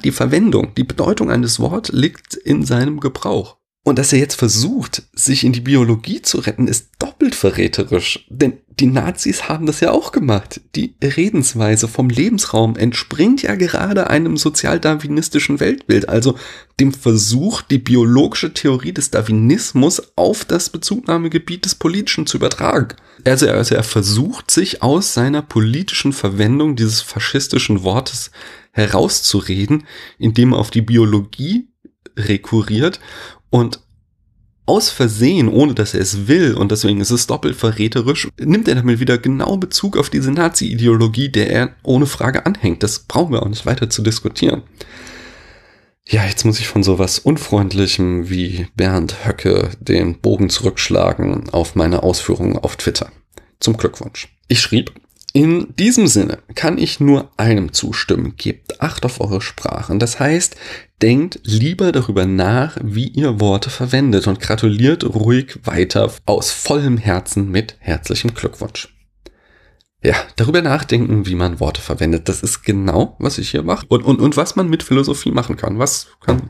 Die 0.03 0.11
Verwendung, 0.11 0.75
die 0.75 0.83
Bedeutung 0.83 1.31
eines 1.31 1.61
Wortes 1.61 1.95
liegt 1.95 2.35
in 2.35 2.65
seinem 2.65 2.99
Gebrauch. 2.99 3.59
Und 3.87 4.01
dass 4.01 4.13
er 4.13 4.19
jetzt 4.19 4.35
versucht, 4.35 5.05
sich 5.13 5.45
in 5.45 5.53
die 5.53 5.61
Biologie 5.61 6.21
zu 6.21 6.39
retten, 6.39 6.67
ist 6.67 6.89
doppelt 6.99 7.37
verräterisch. 7.37 8.27
Denn 8.29 8.55
die 8.69 8.87
Nazis 8.87 9.49
haben 9.49 9.65
das 9.67 9.79
ja 9.79 9.93
auch 9.93 10.11
gemacht. 10.11 10.61
Die 10.75 10.97
Redensweise 11.01 11.87
vom 11.87 12.09
Lebensraum 12.09 12.75
entspringt 12.75 13.43
ja 13.43 13.55
gerade 13.55 14.11
einem 14.11 14.37
sozialdarwinistischen 14.37 15.61
Weltbild, 15.61 16.09
also 16.09 16.35
dem 16.81 16.93
Versuch, 16.93 17.63
die 17.63 17.79
biologische 17.79 18.53
Theorie 18.53 18.93
des 18.93 19.13
Darwinismus 19.13 20.03
auf 20.17 20.45
das 20.45 20.69
Bezugnahmegebiet 20.69 21.65
des 21.65 21.77
Politischen 21.77 22.27
zu 22.27 22.39
übertragen. 22.39 22.97
Also, 23.25 23.49
also 23.49 23.77
er 23.77 23.85
versucht 23.85 24.51
sich 24.51 24.83
aus 24.83 25.15
seiner 25.15 25.43
politischen 25.43 26.13
Verwendung 26.13 26.75
dieses 26.75 27.03
faschistischen 27.03 27.85
Wortes 27.85 28.33
herauszureden, 28.73 29.85
indem 30.19 30.55
er 30.55 30.59
auf 30.59 30.73
die 30.73 30.83
Biologie 30.83 31.69
rekurriert 32.17 33.01
und 33.51 33.81
aus 34.67 34.91
Versehen, 34.91 35.49
ohne 35.49 35.75
dass 35.75 35.95
er 35.95 36.01
es 36.01 36.27
will, 36.27 36.55
und 36.55 36.73
deswegen 36.73 37.01
ist 37.01 37.13
es 37.13 37.29
doppelt 37.29 37.55
verräterisch, 37.55 38.29
nimmt 38.39 38.67
er 38.67 38.75
damit 38.75 38.99
wieder 38.99 39.17
genau 39.17 39.57
Bezug 39.57 39.97
auf 39.97 40.11
diese 40.11 40.33
Nazi-Ideologie, 40.33 41.29
der 41.29 41.51
er 41.51 41.71
ohne 41.85 42.07
Frage 42.07 42.47
anhängt. 42.47 42.83
Das 42.83 42.99
brauchen 43.01 43.33
wir 43.33 43.43
auch 43.43 43.49
nicht 43.49 43.65
weiter 43.65 43.89
zu 43.89 44.03
diskutieren. 44.03 44.63
Ja, 46.09 46.25
jetzt 46.25 46.45
muss 46.45 46.61
ich 46.61 46.69
von 46.69 46.83
sowas 46.83 47.19
Unfreundlichem 47.19 48.29
wie 48.29 48.67
Bernd 48.77 49.27
Höcke 49.27 49.71
den 49.81 50.19
Bogen 50.21 50.51
zurückschlagen 50.51 51.51
auf 51.51 51.75
meine 51.75 52.03
Ausführungen 52.03 52.59
auf 52.59 52.77
Twitter. 52.77 53.11
Zum 53.59 53.77
Glückwunsch. 53.77 54.29
Ich 54.49 54.61
schrieb, 54.61 54.93
in 55.33 55.75
diesem 55.77 56.07
Sinne 56.07 56.39
kann 56.55 56.79
ich 56.79 57.01
nur 57.01 57.31
einem 57.37 57.73
zustimmen. 57.73 58.35
Gebt 58.37 58.81
Acht 58.81 59.05
auf 59.05 59.21
eure 59.21 59.41
Sprachen. 59.41 59.99
Das 59.99 60.21
heißt, 60.21 60.57
denkt 61.03 61.41
lieber 61.45 61.93
darüber 61.93 62.27
nach, 62.27 62.77
wie 62.83 63.09
ihr 63.09 63.41
Worte 63.41 63.71
verwendet 63.71 64.27
und 64.27 64.41
gratuliert 64.41 65.05
ruhig 65.05 65.59
weiter 65.65 66.11
aus 66.25 66.51
vollem 66.51 66.97
Herzen 66.97 67.51
mit 67.51 67.77
herzlichem 67.79 68.35
Glückwunsch. 68.35 68.97
Ja, 70.03 70.15
darüber 70.37 70.63
nachdenken, 70.63 71.27
wie 71.27 71.35
man 71.35 71.59
Worte 71.59 71.81
verwendet. 71.81 72.29
Das 72.29 72.43
ist 72.43 72.63
genau, 72.63 73.17
was 73.19 73.39
ich 73.39 73.51
hier 73.51 73.63
mache. 73.63 73.87
Und, 73.89 74.05
und, 74.05 74.21
und 74.21 74.37
was 74.37 74.55
man 74.55 74.69
mit 74.69 74.83
Philosophie 74.83 75.33
machen 75.33 75.57
kann. 75.57 75.79
Was 75.81 76.07
kann, 76.21 76.43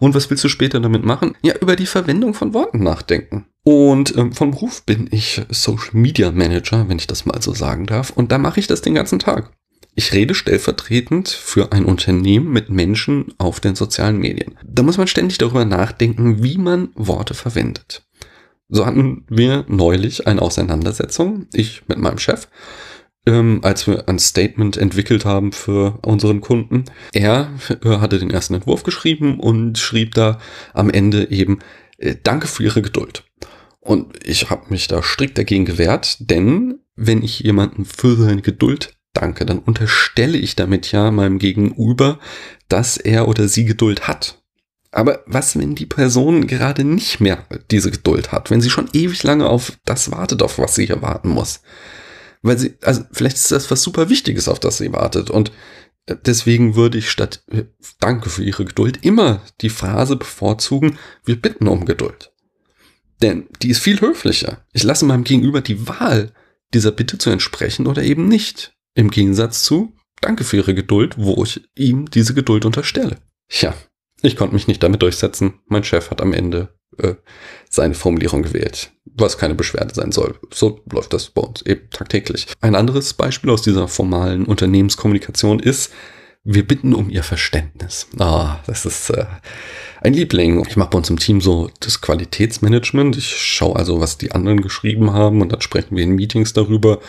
und 0.00 0.14
was 0.14 0.30
willst 0.30 0.42
du 0.42 0.48
später 0.48 0.80
damit 0.80 1.04
machen? 1.04 1.36
Ja, 1.42 1.54
über 1.60 1.76
die 1.76 1.86
Verwendung 1.86 2.34
von 2.34 2.54
Worten 2.54 2.82
nachdenken. 2.82 3.46
Und 3.62 4.16
ähm, 4.16 4.32
von 4.32 4.50
Beruf 4.50 4.82
bin 4.82 5.08
ich 5.12 5.42
Social 5.50 5.90
Media 5.92 6.32
Manager, 6.32 6.88
wenn 6.88 6.98
ich 6.98 7.06
das 7.06 7.24
mal 7.24 7.40
so 7.40 7.54
sagen 7.54 7.86
darf. 7.86 8.10
Und 8.10 8.32
da 8.32 8.38
mache 8.38 8.58
ich 8.58 8.66
das 8.66 8.82
den 8.82 8.94
ganzen 8.94 9.20
Tag. 9.20 9.52
Ich 9.96 10.12
rede 10.12 10.34
stellvertretend 10.34 11.28
für 11.28 11.72
ein 11.72 11.84
Unternehmen 11.84 12.50
mit 12.52 12.68
Menschen 12.68 13.32
auf 13.38 13.60
den 13.60 13.76
sozialen 13.76 14.18
Medien. 14.18 14.58
Da 14.64 14.82
muss 14.82 14.98
man 14.98 15.06
ständig 15.06 15.38
darüber 15.38 15.64
nachdenken, 15.64 16.42
wie 16.42 16.58
man 16.58 16.88
Worte 16.94 17.34
verwendet. 17.34 18.02
So 18.68 18.86
hatten 18.86 19.24
wir 19.28 19.64
neulich 19.68 20.26
eine 20.26 20.42
Auseinandersetzung, 20.42 21.46
ich 21.52 21.82
mit 21.86 21.98
meinem 21.98 22.18
Chef, 22.18 22.48
ähm, 23.26 23.60
als 23.62 23.86
wir 23.86 24.08
ein 24.08 24.18
Statement 24.18 24.76
entwickelt 24.76 25.24
haben 25.24 25.52
für 25.52 25.98
unseren 26.02 26.40
Kunden. 26.40 26.86
Er 27.12 27.52
äh, 27.68 27.98
hatte 27.98 28.18
den 28.18 28.30
ersten 28.30 28.54
Entwurf 28.54 28.82
geschrieben 28.82 29.38
und 29.38 29.78
schrieb 29.78 30.14
da 30.14 30.38
am 30.72 30.90
Ende 30.90 31.30
eben, 31.30 31.60
äh, 31.98 32.16
danke 32.20 32.48
für 32.48 32.64
Ihre 32.64 32.82
Geduld. 32.82 33.24
Und 33.80 34.26
ich 34.26 34.50
habe 34.50 34.70
mich 34.70 34.88
da 34.88 35.02
strikt 35.02 35.38
dagegen 35.38 35.66
gewehrt, 35.66 36.16
denn 36.18 36.80
wenn 36.96 37.22
ich 37.22 37.40
jemanden 37.40 37.84
für 37.84 38.16
seine 38.16 38.42
Geduld 38.42 38.93
danke, 39.14 39.46
dann 39.46 39.58
unterstelle 39.58 40.36
ich 40.36 40.56
damit 40.56 40.92
ja 40.92 41.10
meinem 41.10 41.38
Gegenüber, 41.38 42.18
dass 42.68 42.96
er 42.96 43.28
oder 43.28 43.48
sie 43.48 43.64
Geduld 43.64 44.06
hat. 44.06 44.42
Aber 44.90 45.24
was, 45.26 45.58
wenn 45.58 45.74
die 45.74 45.86
Person 45.86 46.46
gerade 46.46 46.84
nicht 46.84 47.20
mehr 47.20 47.44
diese 47.70 47.90
Geduld 47.90 48.30
hat, 48.30 48.50
wenn 48.50 48.60
sie 48.60 48.70
schon 48.70 48.88
ewig 48.92 49.22
lange 49.24 49.48
auf 49.48 49.72
das 49.84 50.12
wartet, 50.12 50.40
auf 50.42 50.58
was 50.58 50.76
sie 50.76 50.86
hier 50.86 51.02
warten 51.02 51.30
muss? 51.30 51.62
Weil 52.42 52.58
sie, 52.58 52.74
also 52.82 53.02
vielleicht 53.10 53.36
ist 53.36 53.50
das 53.50 53.70
was 53.70 53.82
super 53.82 54.08
Wichtiges, 54.08 54.48
auf 54.48 54.60
das 54.60 54.78
sie 54.78 54.92
wartet. 54.92 55.30
Und 55.30 55.50
äh, 56.06 56.14
deswegen 56.24 56.76
würde 56.76 56.98
ich 56.98 57.10
statt 57.10 57.42
äh, 57.50 57.64
Danke 57.98 58.30
für 58.30 58.44
Ihre 58.44 58.64
Geduld 58.64 59.04
immer 59.04 59.42
die 59.62 59.70
Phrase 59.70 60.16
bevorzugen, 60.16 60.98
wir 61.24 61.40
bitten 61.40 61.66
um 61.66 61.86
Geduld. 61.86 62.32
Denn 63.20 63.46
die 63.62 63.70
ist 63.70 63.80
viel 63.80 64.00
höflicher. 64.00 64.64
Ich 64.72 64.82
lasse 64.82 65.06
meinem 65.06 65.24
Gegenüber 65.24 65.60
die 65.60 65.88
Wahl, 65.88 66.32
dieser 66.72 66.90
Bitte 66.90 67.18
zu 67.18 67.30
entsprechen 67.30 67.86
oder 67.86 68.02
eben 68.02 68.28
nicht. 68.28 68.73
Im 68.94 69.10
Gegensatz 69.10 69.64
zu 69.64 69.92
Danke 70.20 70.44
für 70.44 70.56
Ihre 70.56 70.74
Geduld, 70.74 71.16
wo 71.18 71.42
ich 71.44 71.68
ihm 71.74 72.08
diese 72.08 72.32
Geduld 72.32 72.64
unterstelle. 72.64 73.18
Ja, 73.50 73.74
ich 74.22 74.36
konnte 74.36 74.54
mich 74.54 74.68
nicht 74.68 74.82
damit 74.82 75.02
durchsetzen. 75.02 75.60
Mein 75.66 75.84
Chef 75.84 76.10
hat 76.10 76.22
am 76.22 76.32
Ende 76.32 76.74
äh, 76.96 77.14
seine 77.68 77.94
Formulierung 77.94 78.42
gewählt, 78.42 78.92
was 79.04 79.36
keine 79.36 79.54
Beschwerde 79.54 79.94
sein 79.94 80.12
soll. 80.12 80.38
So 80.50 80.80
läuft 80.90 81.12
das 81.12 81.28
bei 81.28 81.42
uns 81.42 81.60
eben 81.62 81.90
tagtäglich. 81.90 82.46
Ein 82.62 82.74
anderes 82.74 83.12
Beispiel 83.12 83.50
aus 83.50 83.60
dieser 83.60 83.86
formalen 83.86 84.46
Unternehmenskommunikation 84.46 85.58
ist, 85.58 85.92
wir 86.42 86.66
bitten 86.66 86.94
um 86.94 87.10
ihr 87.10 87.22
Verständnis. 87.22 88.06
Ah, 88.18 88.60
das 88.66 88.86
ist 88.86 89.10
äh, 89.10 89.26
ein 90.04 90.12
Liebling. 90.12 90.64
Ich 90.68 90.76
mache 90.76 90.90
bei 90.90 90.98
uns 90.98 91.08
im 91.08 91.18
Team 91.18 91.40
so 91.40 91.70
das 91.80 92.02
Qualitätsmanagement. 92.02 93.16
Ich 93.16 93.36
schaue 93.36 93.76
also, 93.76 94.00
was 94.00 94.18
die 94.18 94.32
anderen 94.32 94.60
geschrieben 94.60 95.12
haben 95.12 95.40
und 95.40 95.50
dann 95.50 95.62
sprechen 95.62 95.96
wir 95.96 96.04
in 96.04 96.14
Meetings 96.14 96.52
darüber, 96.52 97.00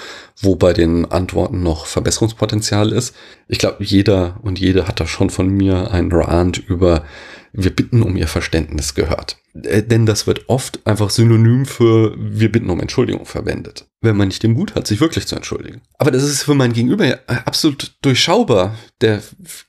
wo 0.42 0.56
bei 0.56 0.72
den 0.72 1.12
Antworten 1.12 1.62
noch 1.62 1.88
Verbesserungspotenzial 1.88 2.94
ist. 2.94 3.14
Ich 3.50 3.60
glaube, 3.60 3.84
jeder 3.84 4.40
und 4.44 4.60
jede 4.60 4.88
hat 4.88 5.02
da 5.02 5.08
schon 5.08 5.30
von 5.30 5.50
mir 5.50 5.92
einen 5.92 6.12
Rant 6.12 6.58
über 6.58 7.04
wir 7.52 7.74
bitten 7.74 8.02
um 8.02 8.18
ihr 8.18 8.28
Verständnis 8.28 8.96
gehört. 8.96 9.38
Äh, 9.63 9.83
denn 9.83 10.05
das 10.05 10.27
wird 10.27 10.50
oft 10.50 10.85
einfach 10.85 11.09
synonym 11.09 11.65
für 11.65 12.15
wir 12.17 12.51
bitten 12.51 12.69
um 12.69 12.79
Entschuldigung 12.79 13.25
verwendet, 13.25 13.88
wenn 14.01 14.17
man 14.17 14.27
nicht 14.27 14.43
den 14.43 14.51
Mut 14.53 14.75
hat, 14.75 14.85
sich 14.88 15.00
wirklich 15.00 15.27
zu 15.27 15.35
entschuldigen. 15.35 15.81
Aber 15.97 16.12
das 16.12 16.24
ist 16.24 16.43
für 16.43 16.55
mein 16.55 16.74
Gegenüber 16.74 17.05
ja 17.05 17.17
absolut 17.45 17.95
durchschaubar. 18.01 18.75
Der, 19.01 19.21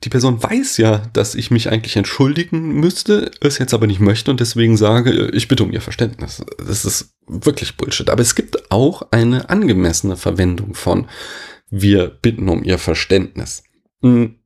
die 0.03 0.09
Person 0.09 0.43
weiß 0.43 0.79
ja, 0.79 1.03
dass 1.13 1.35
ich 1.35 1.51
mich 1.51 1.71
eigentlich 1.71 1.97
entschuldigen 1.97 2.81
müsste, 2.81 3.31
es 3.41 3.59
jetzt 3.59 3.75
aber 3.75 3.87
nicht 3.87 4.01
möchte 4.01 4.31
und 4.31 4.41
deswegen 4.41 4.77
sage, 4.77 5.31
ich 5.33 5.49
bitte 5.49 5.63
um 5.63 5.73
ihr 5.73 5.81
Verständnis. 5.81 6.43
Das 6.59 6.85
ist 6.85 7.15
wirklich 7.29 7.77
Bullshit. 7.77 8.11
Aber 8.11 8.23
es 8.23 8.35
gibt 8.35 8.71
auch 8.71 9.11
eine 9.13 9.49
angemessene 9.51 10.17
Verwendung 10.17 10.75
von 10.75 11.07
wir 11.69 12.09
bitten 12.09 12.49
um 12.49 12.63
ihr 12.63 12.79
Verständnis. 12.79 13.65
Hm. 14.03 14.37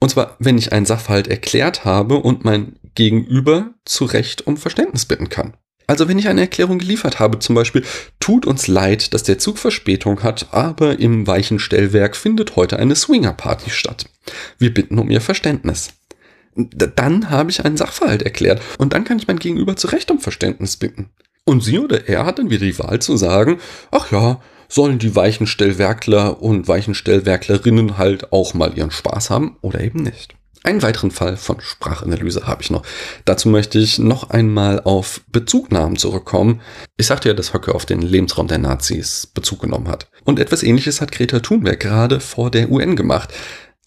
Und 0.00 0.10
zwar, 0.10 0.36
wenn 0.38 0.58
ich 0.58 0.72
einen 0.72 0.86
Sachverhalt 0.86 1.28
erklärt 1.28 1.84
habe 1.84 2.16
und 2.16 2.44
mein 2.44 2.78
Gegenüber 2.94 3.74
zu 3.84 4.04
Recht 4.04 4.46
um 4.46 4.56
Verständnis 4.56 5.06
bitten 5.06 5.28
kann. 5.28 5.54
Also 5.86 6.08
wenn 6.08 6.18
ich 6.18 6.28
eine 6.28 6.40
Erklärung 6.40 6.78
geliefert 6.78 7.20
habe, 7.20 7.38
zum 7.38 7.54
Beispiel, 7.54 7.84
tut 8.18 8.44
uns 8.44 8.66
leid, 8.66 9.14
dass 9.14 9.22
der 9.22 9.38
Zug 9.38 9.58
Verspätung 9.58 10.22
hat, 10.22 10.48
aber 10.52 10.98
im 10.98 11.26
Weichenstellwerk 11.26 12.16
findet 12.16 12.56
heute 12.56 12.78
eine 12.78 12.96
Swingerparty 12.96 13.70
statt. 13.70 14.06
Wir 14.58 14.74
bitten 14.74 14.98
um 14.98 15.10
Ihr 15.10 15.20
Verständnis. 15.20 15.92
Dann 16.56 17.30
habe 17.30 17.50
ich 17.50 17.64
einen 17.64 17.76
Sachverhalt 17.76 18.22
erklärt 18.22 18.62
und 18.78 18.94
dann 18.94 19.04
kann 19.04 19.18
ich 19.18 19.28
mein 19.28 19.38
Gegenüber 19.38 19.76
zu 19.76 19.88
Recht 19.88 20.10
um 20.10 20.18
Verständnis 20.18 20.76
bitten. 20.76 21.10
Und 21.44 21.62
sie 21.62 21.78
oder 21.78 22.08
er 22.08 22.26
hat 22.26 22.38
dann 22.38 22.50
wieder 22.50 22.66
die 22.66 22.78
Wahl 22.78 23.00
zu 23.00 23.16
sagen, 23.16 23.60
ach 23.92 24.10
ja, 24.10 24.40
sollen 24.68 24.98
die 24.98 25.14
Weichenstellwerkler 25.14 26.42
und 26.42 26.68
Weichenstellwerklerinnen 26.68 27.98
halt 27.98 28.32
auch 28.32 28.54
mal 28.54 28.76
ihren 28.76 28.90
Spaß 28.90 29.30
haben 29.30 29.56
oder 29.60 29.80
eben 29.80 30.02
nicht. 30.02 30.34
Einen 30.66 30.82
weiteren 30.82 31.12
Fall 31.12 31.36
von 31.36 31.60
Sprachanalyse 31.60 32.48
habe 32.48 32.60
ich 32.60 32.70
noch. 32.70 32.82
Dazu 33.24 33.48
möchte 33.48 33.78
ich 33.78 34.00
noch 34.00 34.30
einmal 34.30 34.80
auf 34.80 35.20
Bezugnahmen 35.30 35.96
zurückkommen. 35.96 36.60
Ich 36.96 37.06
sagte 37.06 37.28
ja, 37.28 37.34
dass 37.34 37.54
Höcke 37.54 37.72
auf 37.72 37.86
den 37.86 38.02
Lebensraum 38.02 38.48
der 38.48 38.58
Nazis 38.58 39.28
Bezug 39.32 39.60
genommen 39.60 39.86
hat. 39.86 40.08
Und 40.24 40.40
etwas 40.40 40.64
ähnliches 40.64 41.00
hat 41.00 41.12
Greta 41.12 41.38
Thunberg 41.38 41.78
gerade 41.78 42.18
vor 42.18 42.50
der 42.50 42.68
UN 42.68 42.96
gemacht. 42.96 43.32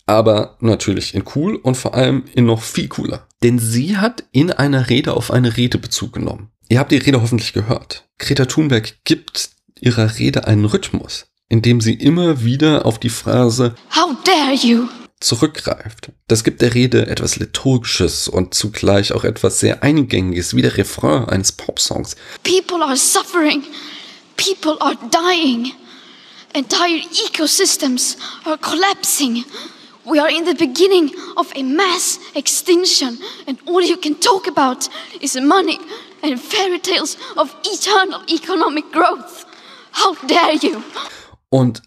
Aber 0.05 0.55
natürlich 0.61 1.13
in 1.13 1.25
cool 1.35 1.57
und 1.57 1.75
vor 1.75 1.95
allem 1.95 2.23
in 2.33 2.45
noch 2.45 2.61
viel 2.61 2.87
cooler. 2.87 3.27
Denn 3.43 3.59
sie 3.59 3.97
hat 3.97 4.23
in 4.31 4.49
einer 4.49 4.89
Rede 4.89 5.15
auf 5.15 5.31
eine 5.31 5.57
Rede 5.57 5.79
Bezug 5.79 6.13
genommen. 6.13 6.49
Ihr 6.69 6.79
habt 6.79 6.93
die 6.93 6.97
Rede 6.97 7.21
hoffentlich 7.21 7.51
gehört. 7.51 8.07
Greta 8.19 8.45
Thunberg 8.45 9.03
gibt 9.03 9.49
ihrer 9.81 10.17
Rede 10.17 10.47
einen 10.47 10.65
Rhythmus, 10.65 11.25
indem 11.47 11.81
sie 11.81 11.93
immer 11.93 12.43
wieder 12.43 12.85
auf 12.85 12.99
die 12.99 13.09
Phrase 13.09 13.75
How 13.95 14.15
dare 14.23 14.53
you 14.53 14.87
zurückgreift. 15.19 16.11
Das 16.27 16.43
gibt 16.43 16.61
der 16.61 16.73
Rede 16.73 17.07
etwas 17.07 17.35
Liturgisches 17.35 18.27
und 18.27 18.53
zugleich 18.53 19.13
auch 19.13 19.23
etwas 19.23 19.59
sehr 19.59 19.83
Eingängiges, 19.83 20.55
wie 20.55 20.61
der 20.61 20.77
Refrain 20.77 21.25
eines 21.25 21.51
Popsongs. 21.51 22.15
People 22.43 22.83
are 22.83 22.95
suffering. 22.95 23.63
People 24.37 24.77
are 24.79 24.95
dying. 25.11 25.73
Entire 26.53 27.01
ecosystems 27.27 28.17
are 28.45 28.57
collapsing. 28.57 29.43
We 30.05 30.19
are 30.19 30.31
in 30.31 30.45
the 30.45 30.55
beginning 30.55 31.11
of 31.35 31.53
a 31.55 31.61
mass 31.61 32.19
extinction, 32.33 33.19
and 33.45 33.59
all 33.67 33.81
you 33.81 33.97
can 33.97 34.19
talk 34.19 34.47
about 34.47 34.89
is 35.21 35.35
money 35.35 35.77
and 36.23 36.39
fairy 36.39 36.79
tales 36.79 37.17
of 37.35 37.53
eternal 37.63 38.21
economic 38.27 38.91
growth. 38.91 39.45
How 39.93 40.17
dare 40.27 40.55
you? 40.61 40.81
Und 41.49 41.81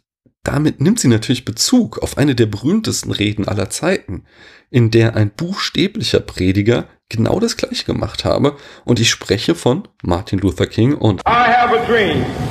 damit 0.44 0.80
nimmt 0.80 0.98
sie 0.98 1.08
natürlich 1.08 1.44
Bezug 1.44 1.98
auf 1.98 2.18
eine 2.18 2.34
der 2.34 2.46
berühmtesten 2.46 3.12
Reden 3.12 3.46
aller 3.46 3.70
Zeiten, 3.70 4.24
in 4.70 4.90
der 4.90 5.14
ein 5.14 5.30
buchstäblicher 5.30 6.20
Prediger 6.20 6.88
genau 7.08 7.38
das 7.38 7.56
gleiche 7.56 7.84
gemacht 7.84 8.24
habe. 8.24 8.56
Und 8.84 8.98
ich 8.98 9.10
spreche 9.10 9.54
von 9.54 9.86
Martin 10.02 10.40
Luther 10.40 10.66
King 10.66 10.94
und 10.94 11.22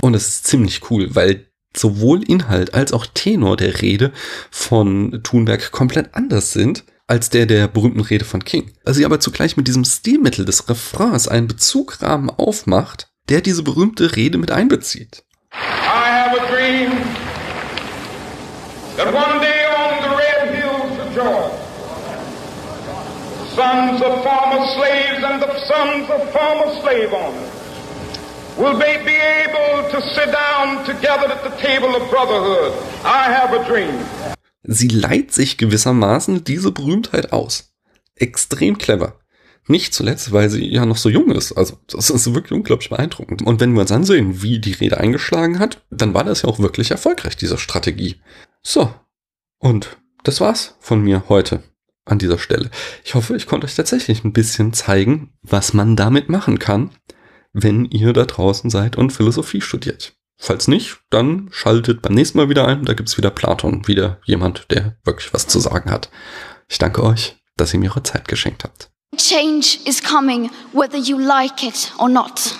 Und 0.01 0.13
es 0.13 0.27
ist 0.27 0.48
ziemlich 0.48 0.89
cool, 0.89 1.13
weil 1.15 1.48
sowohl 1.75 2.24
Inhalt 2.24 2.74
als 2.74 2.93
auch 2.93 3.05
Tenor 3.05 3.58
der 3.58 3.81
Rede 3.81 4.12
von 4.50 5.22
Thunberg 5.24 5.72
komplett 5.72 6.13
anders 6.15 6.53
sind 6.53 6.84
als 7.08 7.29
der 7.29 7.46
der 7.46 7.67
berühmten 7.67 8.00
Rede 8.00 8.24
von 8.24 8.46
King. 8.46 8.72
Also 8.86 9.00
sie 9.00 9.05
aber 9.05 9.20
zugleich 9.20 9.58
mit 9.58 9.67
diesem 9.67 9.84
Stilmittel 9.84 10.46
des 10.46 10.70
Refrains 10.70 11.27
einen 11.27 11.48
Bezugrahmen 11.48 12.29
aufmacht, 12.29 13.12
der 13.27 13.41
diese 13.41 13.63
berühmte 13.63 14.15
Rede 14.15 14.38
mit 14.38 14.50
einbezieht. 14.51 15.25
I 15.53 16.08
have 16.08 16.34
a 16.38 16.48
dream 16.48 16.89
that 18.96 19.13
one 19.13 19.41
day 19.41 19.65
on 19.65 19.91
the 20.03 20.12
red 20.15 20.55
hills 20.55 21.00
of 21.03 21.13
Georgia, 21.13 21.51
sons 23.55 24.01
of 24.01 24.24
former 24.24 24.65
slaves 24.75 25.24
and 25.24 25.41
the 25.41 25.53
sons 25.67 26.10
of 26.10 26.31
former 26.31 26.70
slave 26.81 27.13
owners 27.13 27.51
will 28.58 28.77
they 28.77 29.03
be 29.03 29.15
able 29.15 29.89
to 29.91 30.01
sit 30.15 30.31
down 30.31 30.86
together 30.86 31.27
at 31.31 31.43
the 31.43 31.55
table 31.58 31.96
of 31.96 32.10
brotherhood. 32.10 32.74
I 33.03 33.24
have 33.31 33.53
a 33.53 33.63
dream. 33.65 34.00
Sie 34.63 34.88
leiht 34.88 35.34
sich 35.34 35.58
gewissermaßen 35.58 36.43
diese 36.43 36.72
Berühmtheit 36.72 37.34
aus. 37.34 37.74
Extrem 38.15 38.77
clever. 38.77 39.20
Nicht 39.68 39.94
zuletzt, 39.94 40.32
weil 40.32 40.50
sie 40.50 40.65
ja 40.68 40.86
noch 40.86 40.98
so 40.98 41.10
jung 41.10 41.32
ist. 41.32 41.53
Also 41.53 41.77
das 41.88 42.10
ist 42.10 42.34
wirklich 42.34 42.53
unglaublich 42.53 42.89
beeindruckend. 42.89 43.41
Und 43.41 43.60
wenn 43.60 43.74
wir 43.74 43.82
uns 43.82 43.91
ansehen, 43.91 44.41
wie 44.41 44.60
die 44.60 44.74
Rede 44.74 44.98
eingeschlagen 44.98 45.60
hat, 45.60 45.84
dann 45.89 46.13
war 46.13 46.24
das 46.24 46.41
ja 46.41 46.50
auch 46.50 46.60
wirklich 46.60 46.91
erfolgreich, 46.91 47.38
diese 47.38 47.58
Strategie. 47.58 48.22
So, 48.63 48.94
und 49.60 49.98
das 50.24 50.41
war's 50.41 50.75
von 50.80 51.01
mir 51.01 51.24
heute 51.30 51.63
an 52.06 52.20
dieser 52.20 52.39
Stelle. 52.39 52.70
Ich 53.03 53.15
hoffe, 53.15 53.36
ich 53.36 53.46
konnte 53.48 53.65
euch 53.65 53.75
tatsächlich 53.75 54.24
ein 54.24 54.34
bisschen 54.34 54.74
zeigen, 54.74 55.34
was 55.44 55.74
man 55.74 55.96
damit 55.96 56.30
machen 56.30 56.60
kann, 56.60 56.89
wenn 57.53 57.86
ihr 57.86 58.13
da 58.13 58.25
draußen 58.25 58.70
seid 58.70 58.98
und 58.98 59.12
Philosophie 59.12 59.62
studiert. 59.62 60.13
Falls 60.38 60.68
nicht, 60.68 60.98
dann 61.12 61.50
schaltet 61.51 62.01
beim 62.01 62.15
nächsten 62.15 62.39
Mal 62.39 62.50
wieder 62.50 62.68
ein. 62.68 62.86
Da 62.86 62.94
gibt's 62.94 63.18
wieder 63.18 63.30
Platon, 63.30 63.88
wieder 63.88 64.20
jemand, 64.25 64.65
der 64.72 64.98
wirklich 65.03 65.34
was 65.34 65.46
zu 65.48 65.60
sagen 65.60 65.91
hat. 65.91 66.10
Ich 66.68 66.80
danke 66.80 67.03
euch, 67.03 67.38
dass 67.58 67.74
ihr 67.74 67.80
mir 67.80 67.91
eure 67.91 68.01
Zeit 68.01 68.27
geschenkt 68.27 68.63
habt. 68.63 68.91
Change 69.18 69.86
is 69.86 70.00
coming 70.00 70.46
whether 70.72 70.98
you 70.98 71.20
like 71.20 71.65
it 71.65 71.91
or 72.00 72.08
not. 72.08 72.58